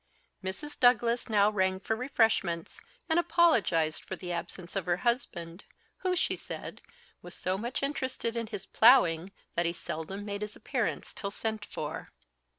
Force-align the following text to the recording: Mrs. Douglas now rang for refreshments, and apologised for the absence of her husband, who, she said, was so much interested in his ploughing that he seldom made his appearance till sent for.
Mrs. 0.43 0.79
Douglas 0.79 1.29
now 1.29 1.51
rang 1.51 1.79
for 1.79 1.95
refreshments, 1.95 2.81
and 3.07 3.19
apologised 3.19 4.03
for 4.03 4.15
the 4.15 4.31
absence 4.31 4.75
of 4.75 4.87
her 4.87 4.97
husband, 5.05 5.63
who, 5.97 6.15
she 6.15 6.35
said, 6.35 6.81
was 7.21 7.35
so 7.35 7.55
much 7.55 7.83
interested 7.83 8.35
in 8.35 8.47
his 8.47 8.65
ploughing 8.65 9.31
that 9.53 9.67
he 9.67 9.73
seldom 9.73 10.25
made 10.25 10.41
his 10.41 10.55
appearance 10.55 11.13
till 11.13 11.29
sent 11.29 11.63
for. 11.63 12.09